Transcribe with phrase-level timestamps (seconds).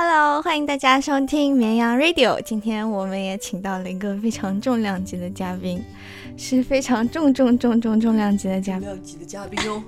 [0.00, 2.40] Hello，欢迎大家收听绵羊 Radio。
[2.44, 5.82] 今天我们也请到了一个非常重量级的嘉宾，
[6.36, 8.82] 是非常重重重重重量级的嘉宾。
[8.82, 9.82] 重量级的嘉宾哦，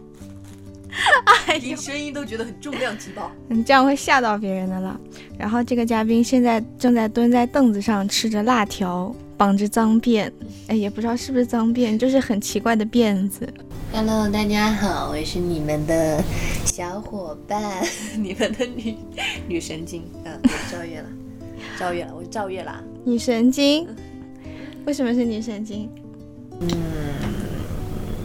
[1.60, 3.30] 听声音都觉得很重量级吧？
[3.46, 5.00] 你，这样会吓到别人的了。
[5.38, 10.28] 然后这个嘉宾现在正在蹲在凳子上吃着辣条，绑着脏辫，
[10.66, 13.48] 哎，也不知道是不是脏辫，就是很奇怪的辫子。
[13.92, 16.22] Hello，大家好，我是你们的
[16.64, 17.82] 小伙伴，
[18.16, 18.96] 你们的女
[19.48, 21.08] 女神经，嗯、对赵月了，
[21.78, 22.80] 赵月了，我是赵月啦。
[23.04, 23.88] 女神经？
[24.86, 25.90] 为什么是女神经？
[26.60, 26.68] 嗯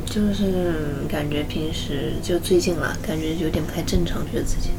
[0.06, 4.70] 就是感觉平时就最近了，感觉有点不太正常，觉得自己。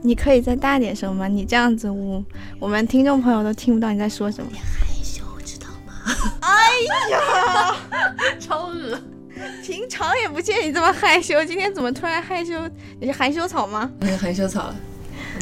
[0.00, 1.26] 你可以再大点声吗？
[1.26, 2.24] 你这样子，我
[2.60, 4.48] 我们听众朋友都听不到你在说什么。
[4.52, 5.92] 你害羞，知道吗？
[6.40, 6.70] 哎
[7.10, 7.76] 呀，
[8.38, 8.96] 超恶。
[9.64, 12.52] 平常也不见你这么害羞，今天怎么突然害羞？
[13.00, 13.90] 你是含羞草吗？
[14.00, 14.76] 那是含羞草了，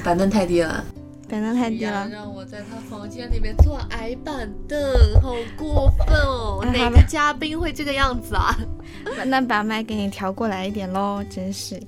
[0.05, 0.84] 板凳太低了。
[1.29, 2.09] 板凳太低了。
[2.11, 4.78] 让我在他房间里面坐矮板凳，
[5.20, 6.64] 好过分哦！
[6.73, 8.56] 哪个嘉宾会这个样子啊？
[9.27, 11.78] 那把麦给你调过来一点喽，真是，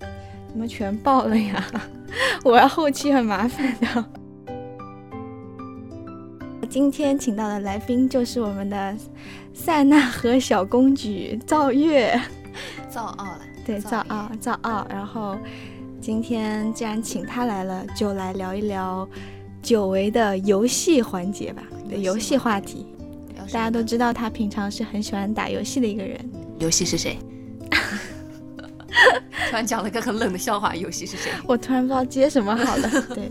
[0.00, 1.64] 怎么全爆了呀？
[2.44, 4.04] 我要后期很麻烦的。
[6.64, 8.96] 今天请到的来宾就是我们的
[9.52, 12.18] 塞纳河小公举赵月，
[12.90, 14.86] 赵傲了，对，赵傲，赵傲。
[14.88, 15.36] 然后
[16.00, 19.08] 今天既然请他来了，就来聊一聊
[19.62, 22.86] 久违的游戏环节吧，对，游戏话题。
[23.36, 26.18] 大家都知道他平常是很喜欢打游戏的一个人。
[26.58, 27.18] 游戏是谁？
[29.50, 31.30] 突然讲了个很冷的笑话，游戏是谁？
[31.46, 32.88] 我突然不知道接什么好了。
[33.14, 33.30] 对，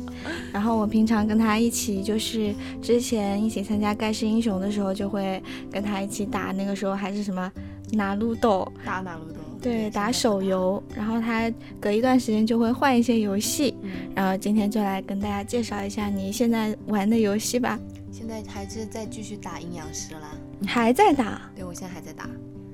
[0.51, 6.51] 然后我平常跟他一起，就是之前一起参加盖世英雄的时候，就会跟他一起打。
[6.51, 7.51] 那个时候还是什么
[7.91, 10.41] 拿路豆，打拿路斗对，打手。
[10.41, 10.81] 游。
[10.95, 13.73] 然后他隔一段时间就会换一些游戏。
[13.81, 17.79] 嗯，然后今天就来跟大家介绍一下你现在玩的游戏吧。
[18.11, 20.31] 现在还是在继续打阴阳师啦。
[20.67, 21.49] 还在打？
[21.55, 22.29] 对，我现在还在打。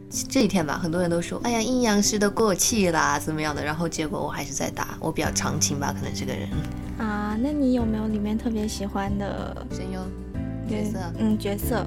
[0.09, 3.63] 这几天吧，很多人都说，哎呀，阴阳师都过气啦，怎么样的？
[3.63, 6.49] 然后结果我还是在打，我比较长情吧，可能这个人。
[6.97, 10.01] 啊，那你有没有里面特别喜欢的声优
[10.67, 11.85] 角色，嗯，角色。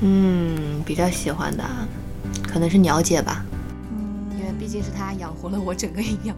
[0.00, 1.86] 嗯，比较喜欢的啊，
[2.42, 3.44] 可能是鸟姐吧，
[3.92, 6.36] 嗯，因为毕竟是她养活了我整个阴阳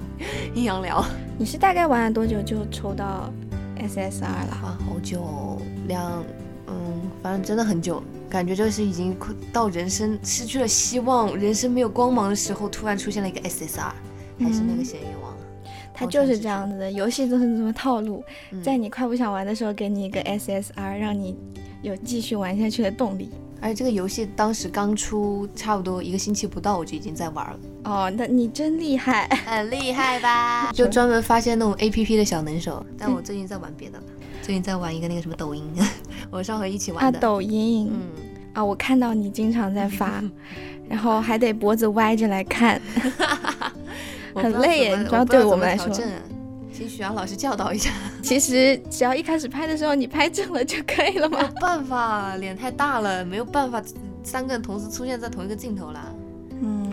[0.55, 1.05] 阴阳寮。
[1.39, 3.33] 你是大概玩了多久就抽到
[3.79, 4.53] SSR 了？
[4.63, 6.25] 啊，好久，两，
[6.67, 6.75] 嗯，
[7.23, 13.91] 反正真的很久，感觉就是已经快到人生失去了希望，人生没有光芒的时候，突然出现了一个 SSR，
[14.39, 15.37] 还是那个咸鱼王。
[15.93, 21.37] 它就是这样子的，游戏都是这么套路，嗯在你快不想玩的时候，给你一个 SSR，让你
[21.83, 23.29] 有继续玩下去的动力。
[23.63, 29.29] 而且这个游戏当时刚出，差不多一个星期不到，我就已经在玩了，哦，那你真厉害！
[29.45, 30.73] 很厉害吧？
[30.73, 32.83] 就专门发现那种 A P P 的小能手。
[32.97, 34.05] 但我最近在玩别的了，
[34.51, 35.63] 最近在玩一个那个什么抖音，
[36.29, 37.21] 我上回一起啊，玩的。
[37.21, 38.11] 抖音、嗯，
[38.53, 40.21] 啊，我看到你经常在发，
[40.91, 42.83] 然后还得脖子歪着来看。
[44.35, 45.89] 很累耶怎么你知道对我们来说
[46.73, 47.93] 请许阳老师教导一下。
[48.25, 51.53] 其实只要一开始拍的时候你拍正了就可以了嘛没有。
[51.61, 53.81] 办法，脸太大了，没有办法，
[54.25, 56.13] 三个人同时出现在同一个镜头啦。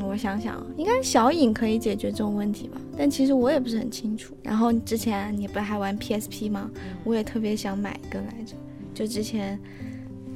[0.08, 2.80] 嗯，我想想，应该小影可以解决这种问题吧？
[2.98, 4.36] 但其实我也不是很清楚。
[4.42, 6.70] 然后之前你不是还玩 PSP 吗？
[7.04, 8.56] 我也特别想买一个来着，
[8.94, 9.60] 就之前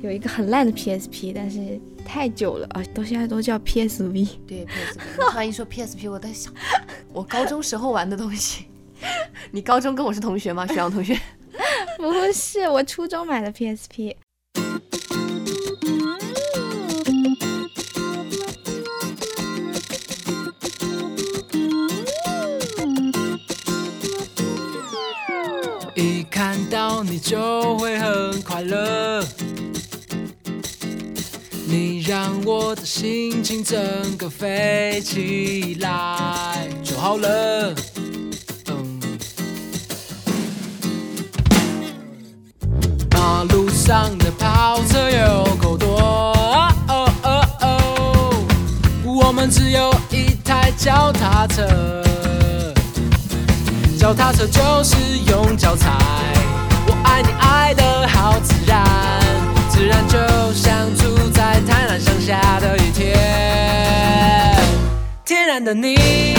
[0.01, 4.29] 有一个很烂的 PSP，但是太久了啊，都现在都叫 PSV。
[4.45, 6.53] 对 PSP，你突然一说 PSP，我在想，
[7.13, 8.65] 我高中时候玩的东西。
[9.51, 10.67] 你高中跟我是同学吗？
[10.67, 11.17] 徐阳同学？
[11.97, 14.15] 不是，我初中买的 PSP。
[27.21, 29.23] 就会很快乐，
[31.67, 33.79] 你让我的心情整
[34.17, 37.73] 个飞起来就好了。
[38.67, 38.99] 嗯，
[43.11, 45.99] 马路上的跑车有够多，
[46.87, 48.33] 哦哦哦，
[49.05, 52.03] 我们只有一台脚踏车。
[53.97, 54.97] 脚踏车就是
[55.27, 55.91] 用脚踩，
[57.61, 58.83] 爱的好自然，
[59.69, 60.17] 自然就
[60.51, 63.15] 像住在贪婪乡下的一天，
[65.23, 66.30] 天然的你，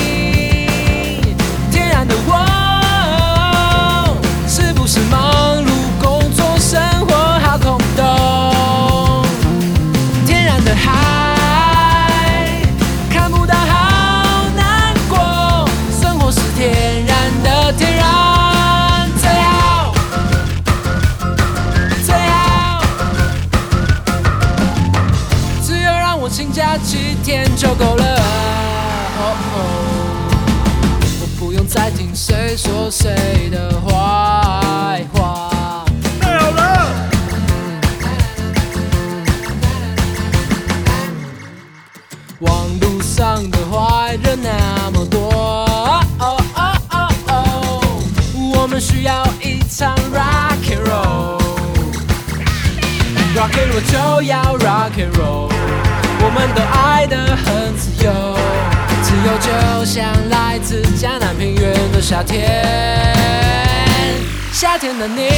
[53.75, 55.49] 我就要 rock and roll，
[56.25, 58.11] 我们都爱得很自由，
[59.03, 59.49] 自由就
[59.85, 62.43] 像来自江南平原的夏天，
[64.53, 65.29] 夏天的你，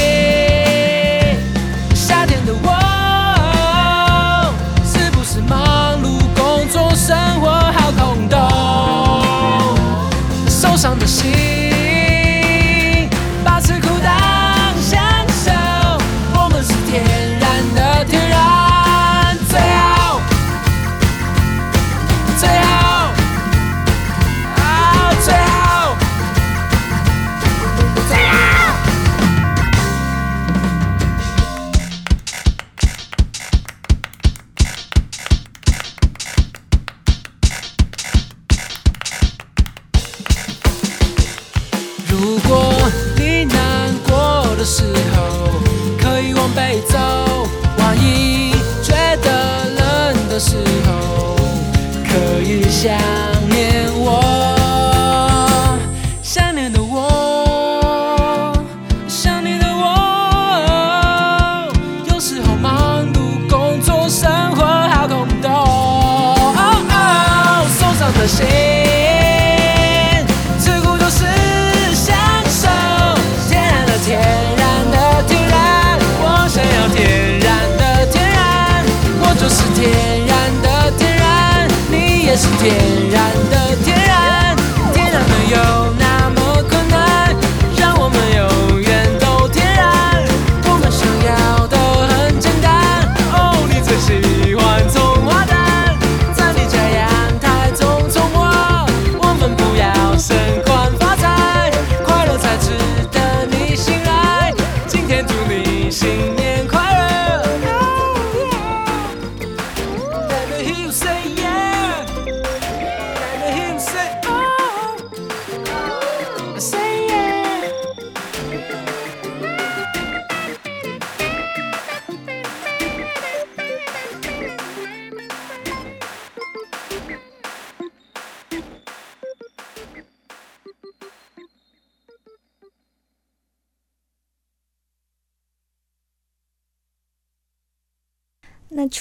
[82.62, 83.03] 你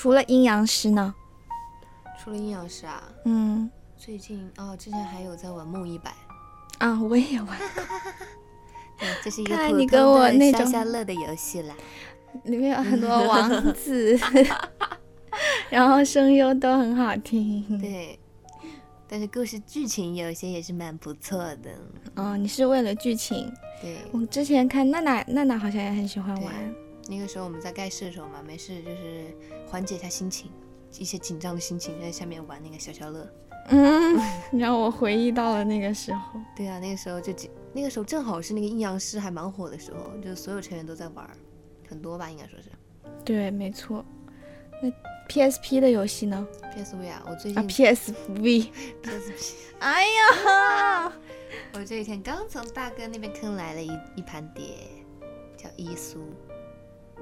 [0.04, 1.16] 除了阴阳师呢？
[2.22, 6.14] 除了阴阳师啊，嗯最近哦，之前还有在玩梦一百，
[6.80, 7.58] 啊，我也玩，
[9.00, 11.74] 对，这是一个你跟我通的消那种消乐的游戏啦。
[12.44, 14.20] 里面有很多 王子，
[15.72, 17.64] 然后声优都很好听。
[17.80, 18.20] 对，
[19.08, 21.72] 但是故事剧情有些也是蛮不错的。
[22.16, 23.50] 哦，你是为了剧情？
[23.82, 26.54] 对，我之前看娜娜，娜娜好像也很喜欢玩。
[27.08, 29.26] 那个时候我们在盖世的时候嘛，没事就是
[29.68, 30.50] 缓解一下心情，
[30.98, 33.28] 一些紧张的心情，在下面玩那个消消乐。
[33.70, 34.20] 嗯，
[34.60, 36.40] 让我回忆到了那个时候。
[36.56, 41.32] 对啊，那个时候就几那个时候正好是那个阴阳师还蛮火的时候，就是所有成员都在玩儿，
[41.88, 42.70] 很多吧，应该说是。
[43.24, 44.04] 对，没错。
[44.82, 44.92] 那
[45.30, 46.46] PSP 的游戏呢
[46.76, 48.70] ？PSV 啊，我最近啊近、， PSV。
[49.02, 51.14] PSP，哎呀，
[51.74, 54.66] 我这几天刚从大哥那边坑来了一一盘碟，
[55.56, 56.20] 叫伊苏，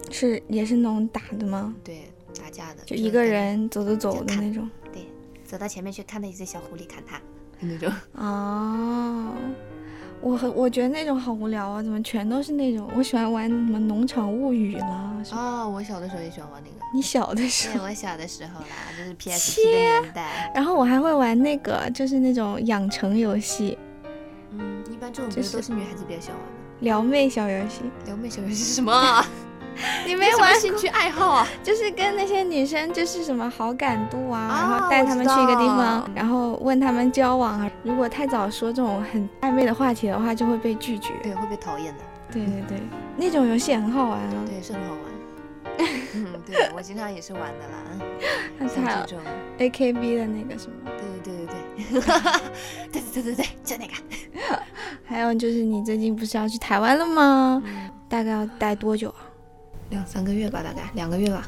[0.10, 1.74] 是也是那种打的吗？
[1.84, 2.04] 对，
[2.40, 4.70] 打架的，就一个人走走走的那种。
[4.92, 5.06] 对，
[5.46, 7.22] 走到前面去看到一只小狐狸砍他
[7.60, 7.92] 那种。
[8.14, 9.34] 哦，
[10.22, 12.90] 我很我觉得那种好无聊啊，怎么全都是那种？
[12.96, 15.24] 我喜欢玩什么《农场物语》啦。
[15.32, 16.76] 哦，我小的时候也喜欢玩那个。
[16.94, 18.68] 你小的时对，候，我小的时候啦，
[18.98, 20.52] 就是 PSP 的年代。
[20.54, 23.78] 然后我还会玩那个，就是那种养成游戏，
[24.52, 26.54] 嗯，一般这种不就是是都是女孩子比较喜欢玩的。
[26.82, 27.82] 撩妹小游戏。
[28.06, 29.26] 撩妹小游戏是什么啊？
[30.06, 31.48] 你没玩兴趣爱好啊？
[31.64, 37.72] 就是跟那些女生就是什么好感度啊，啊然后带她们去一个地方，然后问她们交往啊。
[37.84, 41.14] 如果太早说这种很暧昧的话题的话，就会被拒绝。
[41.24, 42.04] 对，会被讨厌的。
[42.32, 42.82] 对对对，
[43.18, 44.34] 那种游戏很好玩啊。
[44.46, 45.02] 对，是很好玩。
[46.14, 48.68] 嗯，对，我经常也是玩的啦。
[48.68, 49.20] 像这种
[49.58, 52.02] ，AKB 的那个什么，对对对对对，
[52.92, 53.94] 对 对对对对，就那个。
[55.06, 57.62] 还有就是你最近不是要去台湾了吗？
[57.66, 59.26] 嗯，大概要待多久啊？
[59.92, 61.48] 两三个月吧，大概两个月吧。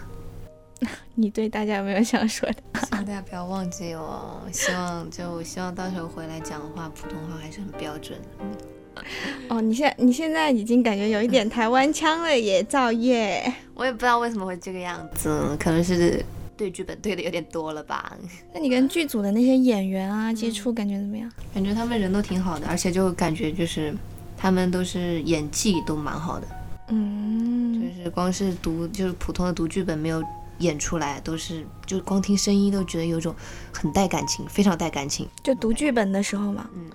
[1.15, 2.55] 你对大家有没有想说的？
[2.81, 4.41] 希望大家不要忘记哦。
[4.51, 9.01] 希望就希望到时候回来讲话，普通话还是很标准的。
[9.49, 13.51] 哦，你现你现在已经感觉有一点台湾腔了耶，造业。
[13.73, 16.23] 我也不知道为什么会这个样子，可能是
[16.55, 18.15] 对剧本对的有点多了吧。
[18.53, 21.31] 那你跟剧组的那些演员啊接触感觉怎么样？
[21.53, 23.93] 感觉他们人都挺好的，而且就感觉就是
[24.37, 26.47] 他们都是演技都蛮好的，
[26.89, 27.42] 嗯，
[28.03, 30.21] 就是光是读就是普通的读剧本没有
[30.57, 33.33] 演出来，都是就光听声音都觉得有种
[33.71, 35.25] 很带感情，非常带感情。
[35.41, 36.91] 就读剧本的时候嘛，嗯，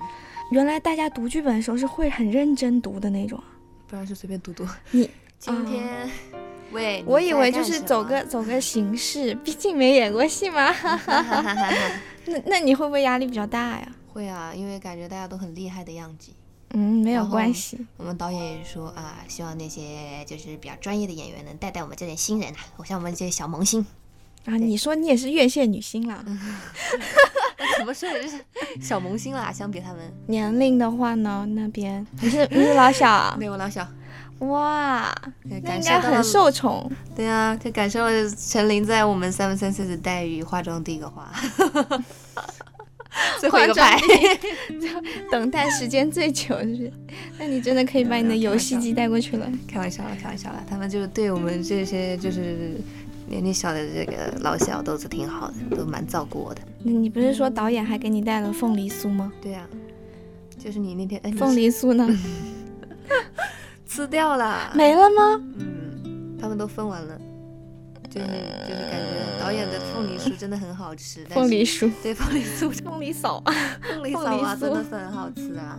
[0.50, 3.42] 原来大家读剧本的时候是会很认真读的那种。
[3.86, 4.66] 不然就随便读读。
[4.90, 6.10] 你今天，
[6.72, 10.70] 喂，我以为就是走个走个形式，毕竟没演过戏嘛。
[12.26, 13.88] 那那你会不会压力比较大呀？
[14.12, 16.32] 会啊，因为感觉大家都很厉害的样子。
[16.74, 17.78] 嗯，没有关系。
[17.96, 23.84] 我们导演也说啊，希望那些就是比较专业的演员能带带我们这点新人啊，我像我们这些小萌新。
[24.44, 26.24] 啊，你说你也是院线女星啦。
[27.78, 28.38] 怎么说也是
[28.80, 30.12] 小萌新啦，相比他们。
[30.26, 33.36] 年龄的话呢，那边你是你是老小啊？
[33.40, 33.86] 对我老小，
[34.40, 35.14] 哇，
[35.48, 36.90] 对那应该很感受宠。
[37.14, 41.32] 对啊，就感受了陈琳在我们三分三岁的待遇，化妆第一个化，
[43.40, 43.98] 最后一个化拍
[44.80, 45.04] 妆。
[45.30, 46.92] 等待时间最久，是不是？
[47.38, 49.50] 那你真的可以把你的游戏机带过去了。
[49.66, 52.80] 开玩笑了，开玩笑了，他们就是对我们这些就是
[53.28, 56.62] 年龄小的这个老小都是挺好的，都蛮照顾我的。
[56.82, 59.32] 那你不是说导演还给你带了凤梨酥吗？
[59.42, 59.66] 对啊，
[60.58, 62.08] 就是你那天哎，凤梨酥呢？
[63.86, 65.42] 吃掉了，没了吗？
[65.58, 67.18] 嗯，他们都分完了。
[68.10, 73.42] 就是就是感觉导演的凤梨酥真的很好吃，但是凤梨酥， 对凤梨酥，凤梨嫂，
[73.82, 75.78] 凤梨凤嫂啊，真的是很好吃啊，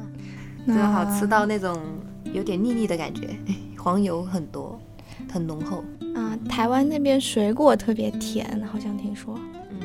[0.65, 1.79] 真的好吃到那种
[2.33, 3.29] 有点腻腻的感觉，
[3.77, 4.79] 黄油很多，
[5.31, 5.83] 很浓厚。
[6.15, 6.38] 啊！
[6.50, 9.39] 台湾那边水果特别甜，好像听说。
[9.69, 9.79] 嗯，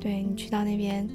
[0.00, 1.06] 对你去到那边，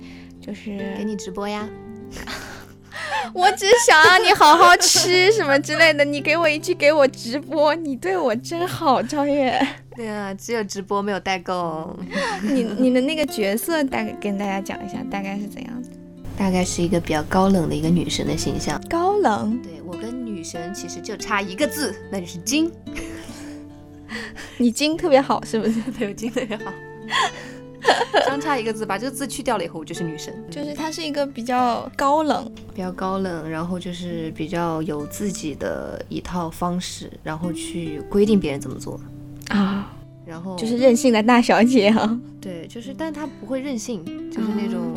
[0.41, 1.67] 就是给你直播呀。
[3.33, 6.03] 我只想让你好好吃什么之类的。
[6.03, 9.57] 你给我一句，给我直播，你对我真好，赵月。
[9.99, 11.93] 对啊，只有直播没有代购。
[12.41, 15.89] 你你的那个角色大概跟大家讲一下，大概是怎样的？
[16.37, 18.81] 大概是一个比较高冷的一个女神的形象。
[18.89, 22.71] 高冷，对我跟女神其实就差一个字，那就是精。
[24.57, 25.81] 你精特别好，是不是？
[25.91, 26.71] 对我精特别好，
[28.25, 30.33] 相差一个字，把这个字去掉了以后，我就是女神。
[30.49, 38.97] 就是她是一个比较高冷，比较高冷，然后就是比较有自己的一套方式，然后去规定别人怎么做。
[39.49, 39.93] 啊，
[40.25, 44.93] 然后就是任性的大小姐啊，对，就是，但她不会任性，就是那种、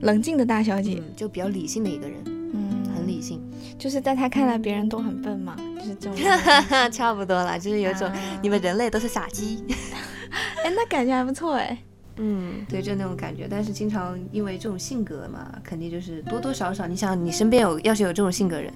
[0.00, 0.94] 冷静的大小姐。
[0.98, 3.40] 嗯，就比较理性的一个人，嗯，很理性。
[3.78, 6.18] 就是在她看来，别人都很笨嘛，就是这种。
[6.92, 9.64] 差不多啦，就是有一种、啊你们人类都是傻鸡。
[10.64, 11.76] 哎，那感觉还不错哎。
[12.16, 13.48] 嗯，对，就那种感觉。
[13.50, 18.70] 但是经常因为这种性格嘛，肯定就是多多少少，你想你身边有要是有这种性格人，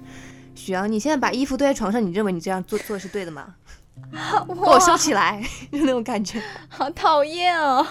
[0.55, 3.53] 许阳，你现在把衣服堆在床上，你认为你这样做做是对的吗？
[4.47, 6.41] 给我收起来，就那种感觉。
[6.69, 7.85] 好讨厌哦。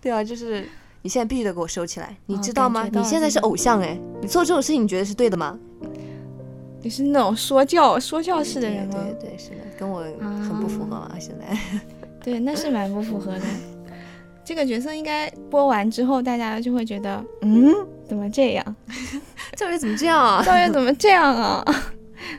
[0.00, 0.68] 对啊，就是
[1.02, 2.88] 你现在必须得给我收起来，你哦知道吗？
[2.92, 5.58] 你现在是偶像哎，你做这种事情你觉得是对的吗？
[6.82, 8.94] 你是那种说教说教式的人吗？
[9.18, 11.56] 对对是的，跟我很不符合啊，现在。
[12.22, 13.42] 对，那是蛮不符合的。
[14.44, 17.74] 这个角色应该播完之后，大家就会觉得， 嗯，
[18.08, 18.76] 怎么这样？
[19.56, 20.42] 赵月怎么这样啊？
[20.44, 21.64] 赵月怎么这样啊？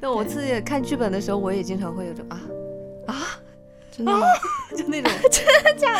[0.02, 2.40] 那我自己看剧本的时候，我也经常会有种啊
[3.08, 3.40] 啊，
[3.92, 4.28] 真的吗？
[4.78, 6.00] 就那种 真的假的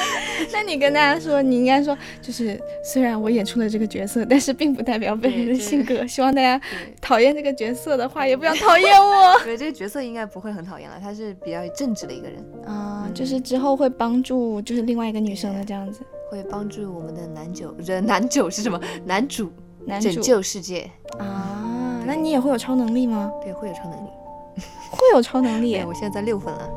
[0.54, 6.06] 那你跟大家说，你应该说，就是虽然我演出了这个角色，但是并不代表本人的性格。
[6.06, 6.62] 希望大家
[7.02, 9.40] 讨厌这个角色的话，也不要讨厌我。
[9.44, 16.02] 对，这个角色应该不会很讨厌了，他是比较正直的一个人，啊，就是之后会帮助，就是另外一个女生的这样子。
[16.30, 18.78] 会帮助我们的男九，人男九是什么？
[19.06, 19.50] 男主
[19.86, 23.32] 男主拯救世界，啊，那你也会有超能力吗？
[23.42, 24.10] 对，会有超能力。
[24.92, 25.82] 会有超能力，？
[25.86, 26.70] 我现在在六分了。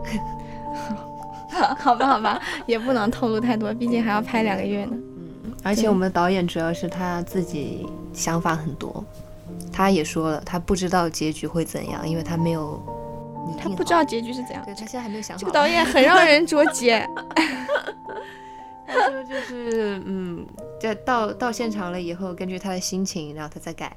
[1.78, 4.92] 好吧，好吧，也不能透露太多，毕竟还要拍两个月呢。
[4.94, 5.00] 嗯
[5.62, 9.04] 而且我们导演主要是他自己想法很多，
[9.70, 12.82] 他也说了，他不知道结局会怎样，因为他没有
[13.58, 14.64] 他不知道结局是怎样。
[14.64, 15.40] 对他现在还没有想好。
[15.40, 16.90] 这个导演很让人着急。
[18.87, 20.46] 他说就是嗯，
[20.80, 23.94] 在到到现场了以后，根据他的心情，然后他再改。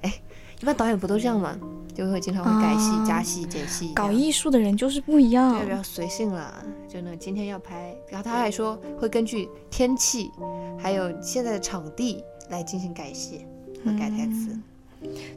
[0.63, 1.60] 一般导演不都这样吗？
[1.93, 6.63] 就会经常会改戏、啊加戏、减戏，搞艺术的人就是不一样对，比较随性啦。
[6.88, 10.32] 就那今天要拍，然后他还说会根据天气，
[10.79, 13.46] 还有现在的场地来进行改戏
[13.84, 14.58] 和改台词。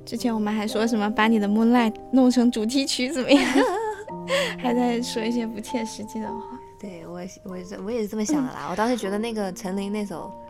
[0.04, 3.44] 之前我们还说什么把你的 Moonlight 弄成主题曲怎么样？
[4.62, 6.40] 还在说一些不切实际的话。
[6.78, 8.68] 对我也是，我我也是这么想的啦。
[8.70, 10.45] 我当时觉得那个陈琳那首对，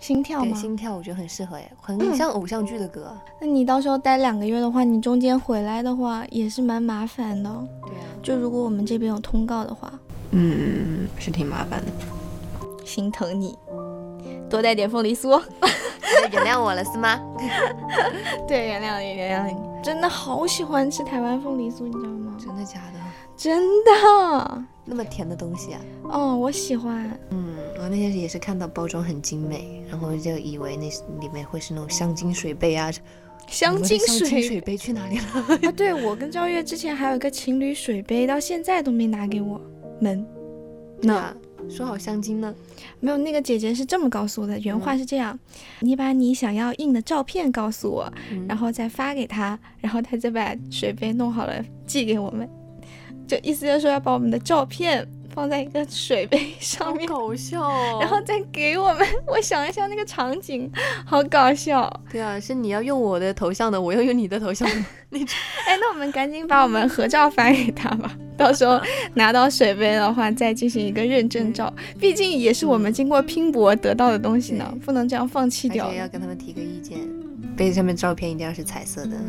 [0.00, 0.56] 心跳吗？
[0.56, 3.16] 心跳我觉得很适合哎，很嗯像偶像剧的歌。
[3.40, 7.50] 那你到时候待两个月的话，你中间回来的话也是蛮麻烦的。
[7.86, 9.92] 对啊，就如果我们这边有通告的话，
[10.30, 11.86] 嗯，是挺麻烦的。
[12.84, 13.56] 心疼你，
[14.48, 15.40] 多带点凤梨酥。
[16.30, 17.20] 原谅我了是吗？
[18.46, 19.56] 对，原谅你，原谅你。
[19.82, 22.36] 真的好喜欢吃台湾凤梨酥，你知道吗？
[22.38, 22.98] 真的假的？
[23.36, 24.64] 真的。
[24.84, 25.80] 那么甜的东西啊？
[26.04, 27.10] 哦，我喜欢。
[27.30, 30.88] 嗯，我那天也是看到包装很精美，然后就以为那
[31.20, 32.90] 里面会是那种香精水杯啊。
[33.48, 35.24] 香精水水杯去哪里了？
[35.62, 39.60] 啊，对我跟赵月之前还有一个情侣水杯，到现在都没拿给我
[40.00, 40.24] 们。
[41.02, 41.36] 那啊，
[41.68, 42.54] 说好香精呢？
[43.00, 45.38] 没有，那个姐姐是这么告诉我的，原话是这样：
[45.80, 51.54] 你把你想要印的照片告诉我，嗯然后再发给她，然后她再把水杯弄好了
[51.86, 52.48] 寄给我们。
[53.26, 59.06] 就意思就是说要把我们的照片放在一个水杯上面，搞笑哦 然后再给我们。
[59.26, 60.70] 我想一下那个场景，
[61.04, 61.92] 好搞笑。
[62.10, 64.74] 对啊，是你要用我的头像的，我要用你的头像的
[65.10, 65.28] 那种。
[65.66, 68.80] 哎，那我们赶紧把我们合照发给他吧，到时候
[69.14, 71.72] 拿到水杯的话，再进行一个认证照。
[72.00, 75.98] 毕竟也是我们经过拼搏得到的东西呢，不能这样放弃掉且。
[75.98, 76.98] 要跟他们提个意见，
[77.56, 79.16] 杯子上面照片一定要是彩色的。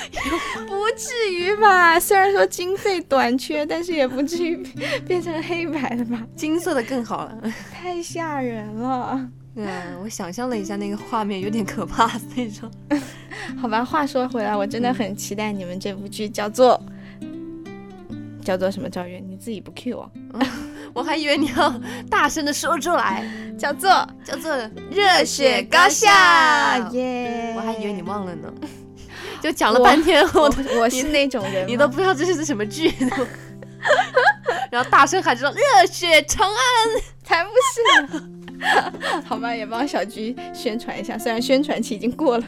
[0.66, 1.98] 不至于吧？
[1.98, 4.56] 虽然说经费短缺，但是也不至于
[5.06, 6.22] 变成黑白的吧？
[6.34, 7.52] 金色的更好了。
[7.72, 9.28] 太吓人了。
[9.56, 9.68] 嗯，
[10.02, 12.70] 我想象了一下那个画面，有点可怕那种。
[13.60, 16.80] 好吧，话说回来，我真的很期待你们这部剧，叫做
[18.44, 18.88] 叫做什么？
[18.88, 20.10] 赵月，你自己不 Q 我，
[20.94, 23.24] 我还以为你要大声的说出来，
[23.58, 23.90] 叫做
[24.24, 24.52] 叫做
[24.90, 26.06] 《热血高校
[26.92, 27.52] 耶！
[27.56, 28.52] 我还以为你忘了呢，
[29.40, 32.92] 就讲了半天，我我我是那种人吗，你都不知道这是什么剧，
[34.70, 36.56] 然后大声喊着“热血长安
[37.24, 38.28] 才不是呢。
[39.24, 42.44] 好吧，也帮小菊宣传一下，虽然宣传期已经过了。”。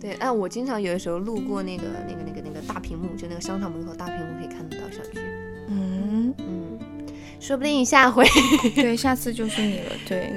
[0.00, 5.18] 对，哎，我经常有的时候路过那个那个那个那个大屏幕，就那个商场门口大屏幕可以看得到小鞠。
[5.68, 6.78] 嗯，嗯，
[7.40, 8.24] 说不定下回
[8.76, 9.92] 对，下次就是你了。
[10.06, 10.32] 对，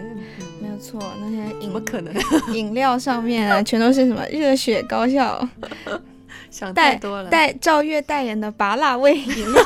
[0.80, 2.13] 错，那些怎么饮可能？
[2.56, 5.48] 饮料上面啊，全都是什么热血高校
[6.50, 7.30] 想带太多了。
[7.30, 9.63] 带赵月代言的拔辣味饮料，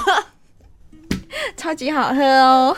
[1.56, 2.76] 超级好喝哦。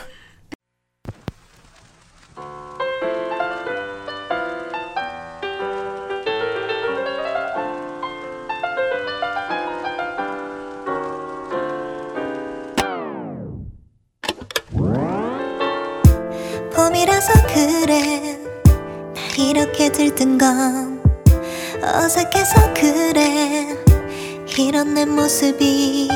[17.86, 18.40] 그래.
[19.14, 21.04] 날 이렇게 들뜬 건
[21.84, 23.78] 어색해서 그래.
[24.58, 26.10] 이런 내 모습이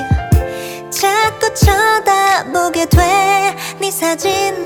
[0.89, 3.55] 자꾸 쳐다보게 돼.
[3.79, 4.65] 네 사진을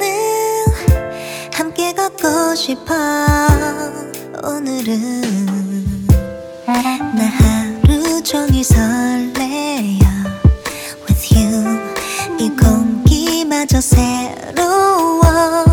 [1.54, 2.94] 함께 걷고 싶어.
[4.42, 5.22] 오늘은
[6.66, 10.00] 나 하루 종일 설레요
[11.10, 11.82] with you.
[12.39, 15.73] 이 공기마저 새로워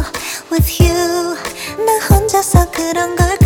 [0.51, 1.37] with you
[1.85, 3.38] 나 혼자서 그런 걸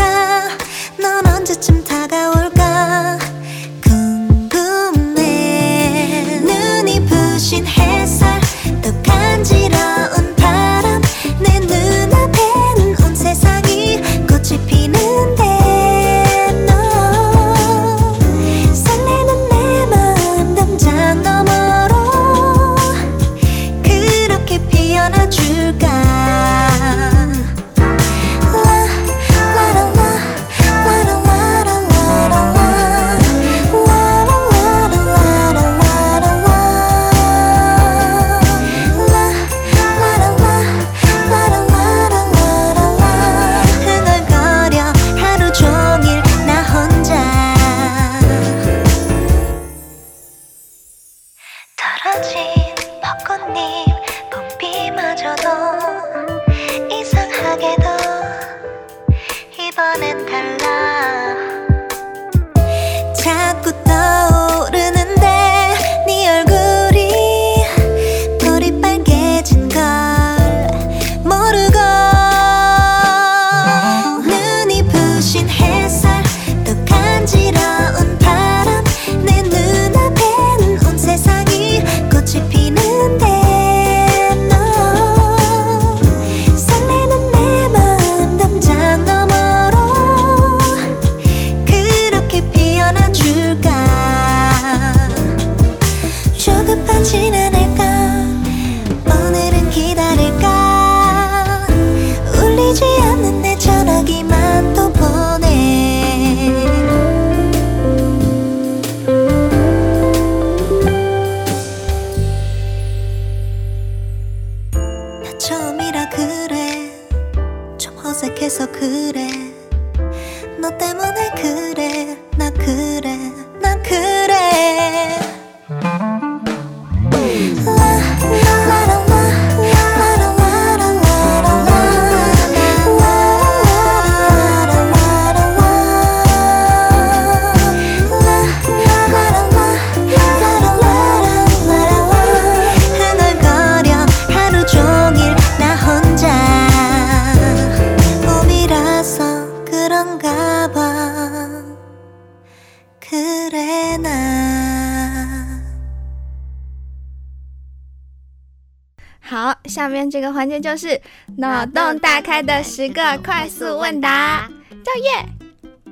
[159.75, 161.01] 下面这个环节就是
[161.37, 164.49] 脑洞大开的十个快速问答。
[164.71, 165.29] 赵月，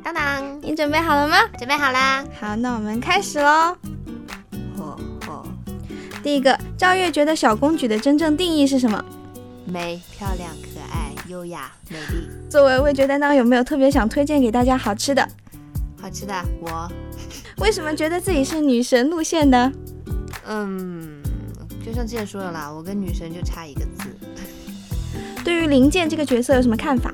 [0.04, 1.36] 当当，你准备好了吗？
[1.58, 2.24] 准备好啦！
[2.40, 3.76] 好，那我们开始喽。
[4.78, 5.44] 哦哦，
[6.22, 9.04] 第一个，赵月觉得小公举的真正定义是什么？
[9.64, 12.28] 美、漂亮、可爱、优雅、美丽。
[12.48, 15.28] 作为味觉担当，有没有特别想推荐给大家好吃的？
[16.00, 16.88] 好吃的，我，
[17.56, 19.72] 为什么觉得自己是女神路线的？
[20.46, 21.21] 嗯，
[21.84, 24.08] 就像之前说的啦，我跟女神就差一个字。
[25.44, 27.12] 对于林健这个角色有什么看法？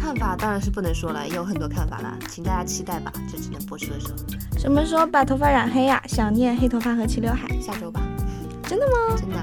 [0.00, 7.48] 看法当然是不能说了，也有很多看法啦，请大家期待吧，这只能播出的时候，什么时候把头发染黑呀、想念黑头发和齐刘海。
[7.60, 8.00] 下周吧。
[8.66, 9.16] 真的吗？
[9.16, 9.36] 真的，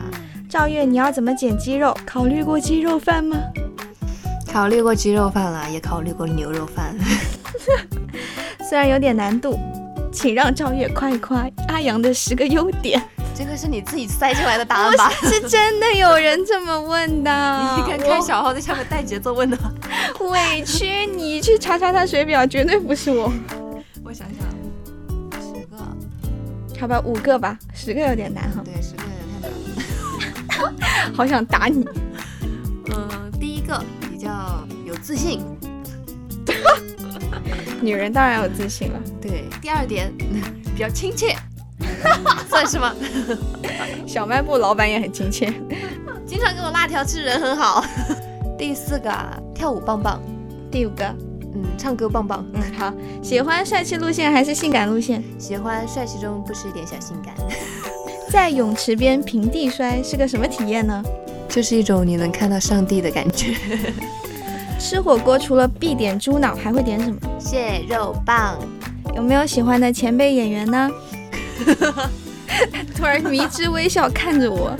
[0.49, 1.95] 赵月，你要怎么减肌肉？
[2.05, 3.37] 考虑过鸡肉饭吗？
[4.51, 6.95] 考虑过鸡肉饭了，也考虑过牛肉饭。
[8.67, 9.57] 虽然有点难度，
[10.17, 12.99] 请让赵月夸一夸阿阳的十个优点。
[13.35, 15.11] 这个是你自己塞进来的答案吧？
[15.11, 17.31] 是真的有人这么问的。
[17.77, 19.55] 你看看小号在下面带节奏问的。
[20.31, 23.31] 委屈你去查查他水表，绝对不是我。
[24.03, 24.49] 我想想，
[25.39, 25.77] 十个，
[26.79, 28.63] 好吧，五个吧，十个有点难哈。
[28.65, 29.51] 对，十个人太难
[30.71, 31.13] 了。
[31.13, 31.85] 好想打你。
[32.89, 35.45] 嗯，第一个比较有自信，
[37.81, 38.99] 女人当然有自信了。
[39.21, 39.45] 对。
[39.61, 40.11] 第二点
[40.75, 41.35] 比较亲切，
[42.49, 42.95] 算是吗？
[44.05, 45.51] 小卖部老板也很亲切。
[46.25, 47.83] 经常给我辣条吃，人很好。
[48.57, 50.21] 第四个啊，跳舞棒棒，
[50.71, 51.05] 第五个，
[51.55, 55.23] 嗯，唱歌棒棒，嗯，好，喜欢帅气路线还是性感路线？
[55.39, 57.33] 喜欢帅气中不失一点小性感，
[58.29, 61.03] 在泳池边平地摔是个什么体验呢？
[61.47, 63.55] 就是一种你能看到上帝的感觉。
[64.79, 67.17] 吃火锅除了必点猪脑，还会点什么？
[67.39, 68.57] 蟹肉棒，
[69.15, 70.89] 有没有喜欢的前辈演员呢？
[72.95, 74.75] 突然迷之微笑看着我，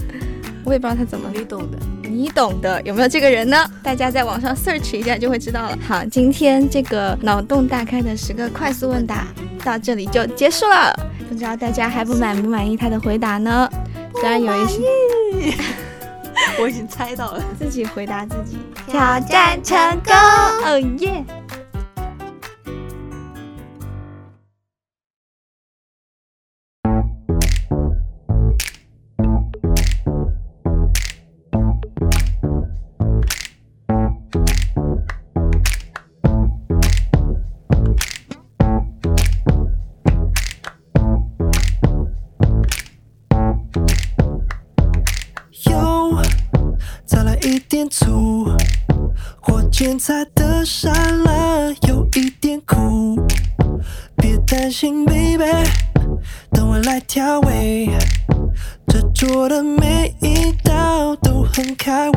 [0.63, 1.29] 我也不知道他怎么。
[1.33, 1.77] 你懂的。
[2.09, 3.69] 你懂的，有没有这个人呢？
[3.83, 5.77] 大家在网上 search 一下就会知道了。
[5.85, 9.27] 好，今天这个脑洞大开的十个快速问答
[9.63, 10.97] 到这里就结束了。
[11.27, 13.69] 不知道大家还不满不满意他的回答呢？
[14.15, 14.81] 虽然有一些，
[16.61, 17.43] 我已经猜到了。
[17.59, 20.13] 自己回答自己，挑战成功，
[20.65, 21.25] 哦耶！
[49.97, 53.19] 精彩的沙拉有一点苦，
[54.15, 55.43] 别担心，baby，
[56.51, 57.89] 等我来调味。
[58.85, 62.16] 这桌的每一道都很开胃，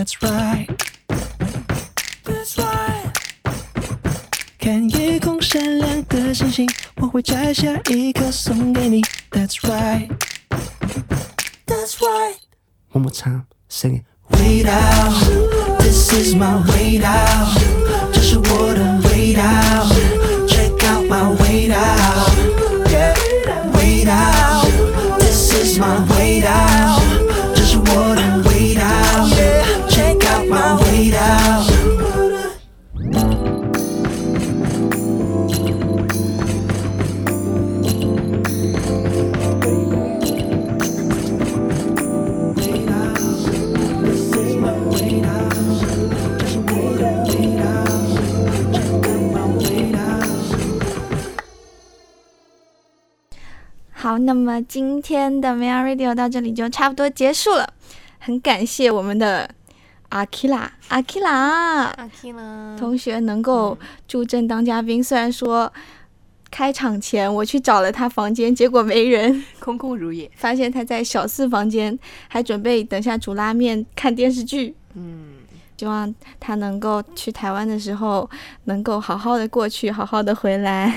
[0.00, 0.68] That's right,
[2.24, 3.12] that's right。
[4.58, 9.02] 看夜空闪亮的星星，我会摘下一颗送给你。
[9.30, 10.10] That's right,
[11.66, 14.04] that's right。One more time, sing it.
[14.30, 17.56] Wait out, this is my wait out，
[18.12, 22.30] 这是我的 wait out。Check out my wait out,
[22.90, 23.14] yeah,
[23.74, 26.00] wait out。This is my
[54.01, 57.71] 好，那么今天的 m a y Radio 到这里就差不多结束了，
[58.17, 59.47] 很感谢我们的
[60.09, 65.03] 阿 k 拉阿 k 拉阿 K 啦，同学能够助阵当嘉宾。
[65.03, 65.71] 虽然说
[66.49, 70.31] 开场前我去找了他房间，结果没人， 空空如也。
[70.35, 71.95] 发现他在小四房间，
[72.27, 74.75] 还准备等下煮拉面看电视剧。
[74.95, 75.35] 嗯，
[75.77, 78.27] 希望他能够去台湾的时候，
[78.63, 80.91] 能够好好的过去，好好的回来。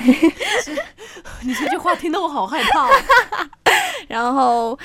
[1.42, 2.90] 你这句话听得我好害怕、哦。
[4.08, 4.78] 然后、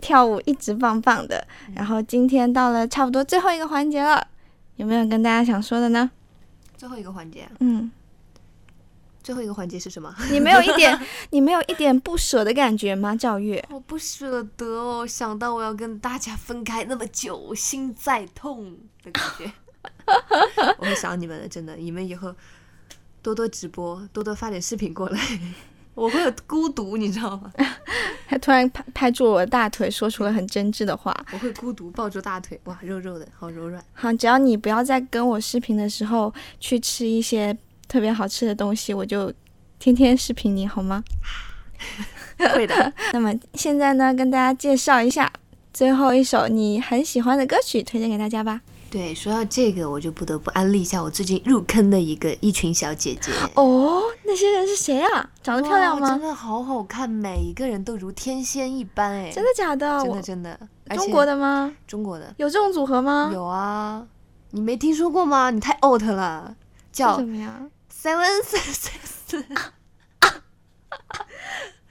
[0.00, 1.46] 跳舞一直棒棒的。
[1.74, 4.26] 然后今天到了差不多最后一个环节了，
[4.76, 6.10] 有没有跟大家想说的呢？
[6.76, 7.90] 最后一个环节啊，嗯，
[9.22, 10.14] 最后一个环节是什么？
[10.30, 10.98] 你没有一点，
[11.30, 13.16] 你没有一点不舍的感觉吗？
[13.16, 19.50] 赵月，我不舍得哦，想到我要跟大家分开那么久，心在痛的感觉。
[20.78, 22.34] 我会想你们的，真的，你们以后
[23.26, 25.20] 多多直播，多多发点视频过来。
[25.96, 27.52] 我会有孤独，你知道吗？
[28.28, 31.12] 他突然拍拍住我的大腿，说出了很真挚的话。
[31.32, 33.84] 我会孤独抱住大腿，哇，肉肉的，好柔软。
[33.94, 37.56] 好，只要你不要在跟我视频的时候去吃一些
[37.88, 39.32] 特别好吃的东西，我就
[39.80, 41.02] 天天视频你好吗？
[42.54, 45.32] 会的，那么现在呢，跟大家介绍一下
[45.72, 48.60] 最后一首你很喜欢的歌曲，推荐给大家吧。
[48.90, 53.30] 对，说到这个，我就不得不安利一下我最近入坑的一个一群小姐姐。
[53.54, 55.28] 哦，那些人是谁啊？
[55.42, 56.08] 长得漂亮吗？
[56.08, 60.02] 真的好好看，每一个人都如天仙一般，哎，真的假的？
[60.02, 60.58] 真的真的，
[60.94, 61.72] 中国的吗？
[61.86, 63.30] 中国的有这种组合吗？
[63.32, 64.06] 有啊，
[64.52, 65.50] 你没听说过吗？
[65.50, 66.54] 你太 out 了，
[66.92, 69.42] 叫什么呀？Seven Six。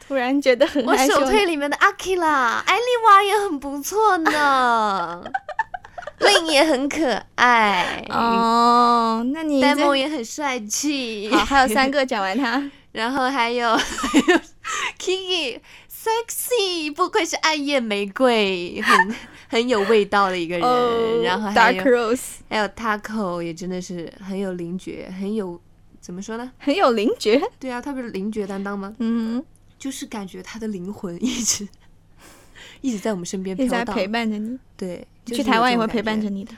[0.08, 1.26] 突然觉得很我首。
[1.26, 5.24] 推里面的阿 k 啦，艾丽娃也很不错呢，
[6.20, 11.30] 令也很可爱， 哦，那你这 demo 也很帅气。
[11.32, 12.64] 好，还有三个讲完他。
[12.94, 14.40] 然后还有还有
[14.98, 15.60] Kiki
[15.92, 19.16] sexy，不愧是暗夜玫瑰，很
[19.50, 20.66] 很有味道的一个人。
[20.66, 25.60] 哦然后还，Dark 有 Rose 还有 Taco 也真的是很有灵觉，很有
[26.00, 26.50] 怎么说呢？
[26.58, 27.42] 很有灵觉。
[27.60, 28.96] 对啊，他不是灵觉担当吗？
[29.00, 29.44] 嗯，
[29.78, 31.68] 就是感觉他的灵魂一直
[32.82, 36.52] 一直在我们身边飘荡，一直在陪伴着你，对，去台湾也会陪伴着你，的。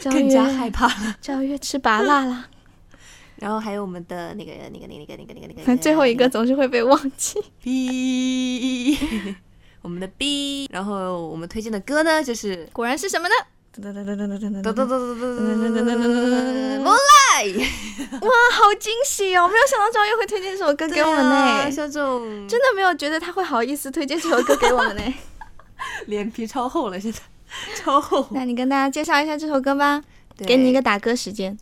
[0.00, 1.16] 赵 更加月害怕了。
[1.22, 2.46] 赵月吃拔辣了，
[3.36, 7.40] 然后还有我们的那个那个那个那个那个那个那个最后一个总是会被忘记。
[7.62, 8.98] B，
[9.82, 13.34] 我们的 B，然后我们推荐的歌呢就是果然是什么呢？
[13.74, 15.34] 噔噔噔噔噔噔噔噔噔噔噔噔噔噔。
[15.34, 16.84] 噔噔噔噔
[17.42, 19.48] 哇，好惊喜哦！
[19.48, 25.14] 没有想到赵月会推荐这首歌给我们呢，像这种真的没有觉得他会好意思推荐这首歌给我们呢。
[26.06, 27.20] 脸皮超厚了，现在
[27.76, 28.26] 超厚。
[28.30, 30.02] 那你跟大家介绍一下这首歌吧，
[30.38, 31.56] 给你一个打歌时间，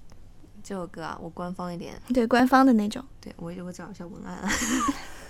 [0.62, 3.04] 这首歌啊，我官方一点，对官方的那种。
[3.20, 4.52] 对我我找一下文案啊。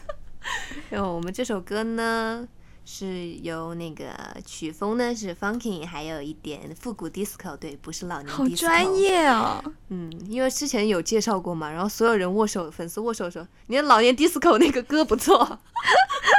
[0.90, 2.46] 然后我们这首歌呢，
[2.84, 4.06] 是由那个
[4.44, 8.46] 曲风呢是 funky，还有一点复古 disco，对，不是老年好。
[8.48, 8.82] 专。
[8.92, 9.62] 业哦！
[9.88, 15.58] 嗯，因为之前有介绍过嘛，然后所有人握手，粉丝握手说你的老年 disco 那个歌不错。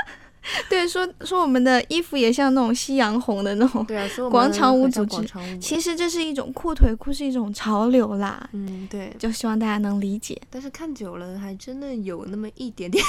[0.70, 3.84] 对，说说我们的衣服也像那种夕阳红的那种。
[3.86, 5.26] 对啊，说广场舞组织。
[5.60, 9.16] 其实这是一种裤腿裤，是一种潮流啦，嗯，对。
[9.18, 10.40] 就希望大家能理解。
[10.50, 13.04] 但是看久了，还真的有那么一点点。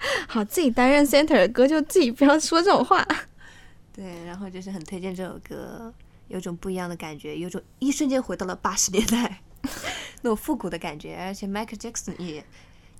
[0.28, 3.06] 好，自己担任 center 的歌，就自己不要说这种话。
[3.94, 5.92] 对，然后就是很推荐这首歌，
[6.28, 9.40] 有种不一样的感觉，有种一瞬间回到了八十年代
[10.22, 12.44] 那种复古的感觉，而且 Michael Jackson 也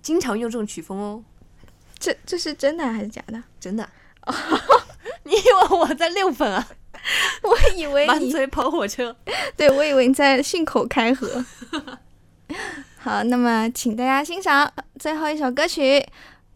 [0.03, 1.23] 经常用这种曲风哦，
[1.99, 3.43] 这这是真的还是假的？
[3.61, 3.89] 真的。
[5.25, 6.69] 你以为我在六粉啊，
[7.43, 9.15] 我以为你满嘴跑火车。
[9.57, 11.45] 对，我以为你在信口开河。
[12.99, 15.83] 好，那么请大家欣赏最后一首歌曲《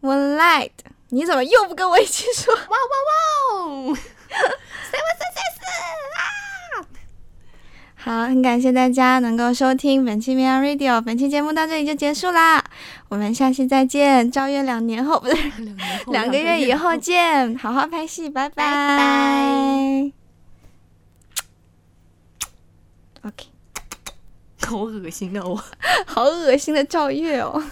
[0.03, 0.67] Moonlight》。
[1.09, 2.53] 你怎么又不跟我一起说？
[2.53, 2.75] 哇哇
[3.89, 3.97] 哇！
[7.95, 12.61] 好，很感谢大家能够收听本期 Mia Radio，本期节目到这里就结束啦，
[13.07, 15.51] 我们下期再见， 赵月两年后不对，
[16.07, 18.97] 两个月以后见，好好拍戏，拜拜。
[18.97, 20.11] 拜
[23.21, 23.45] OK，
[24.67, 25.45] 好恶心啊！
[25.45, 25.63] 我
[26.05, 27.63] 好恶心的赵月哦。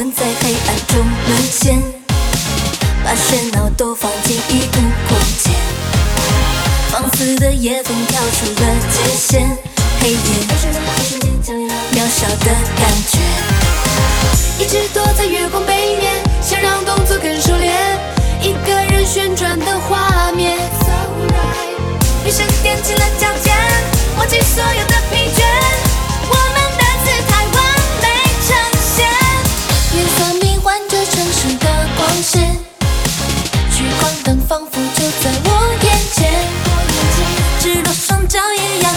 [0.00, 1.78] 刻黄昏在黑暗中沦陷，
[3.04, 5.52] 把喧闹都放进一个空间。
[6.90, 9.46] 放肆的夜风跳出了界限，
[10.00, 10.16] 黑夜
[11.92, 12.46] 渺小的
[12.78, 13.18] 感觉。
[14.58, 17.76] 一直躲在月光背面，想让动作更熟练。
[18.40, 20.56] 一个人旋转的画面，
[22.24, 23.54] 女生踮起了脚尖，
[24.16, 25.39] 忘记所有的疲倦。
[32.22, 32.38] 是，
[33.74, 35.48] 聚光灯仿佛就在我
[35.82, 36.18] 眼前，
[37.60, 38.92] 直到双脚也要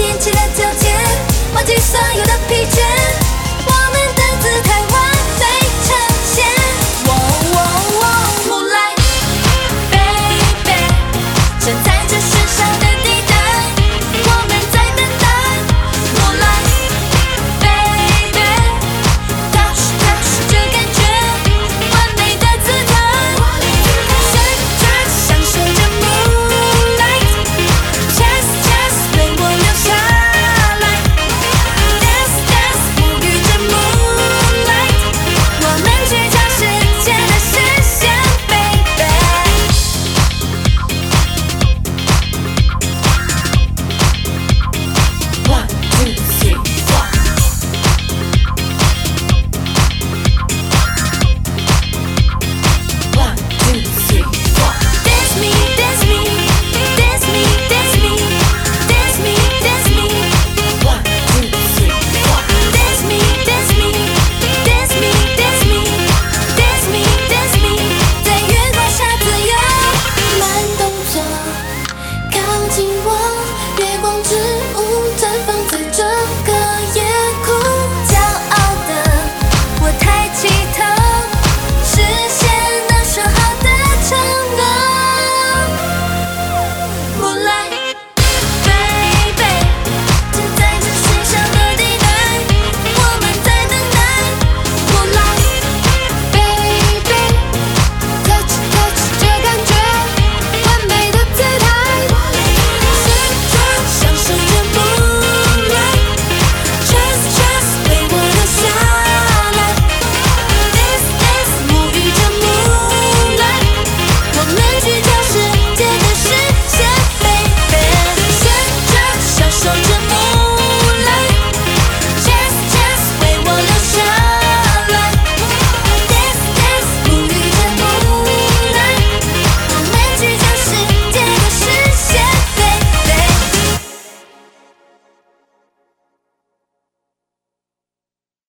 [0.00, 0.96] 踮起了脚尖
[1.54, 2.89] 忘记所有的疲倦。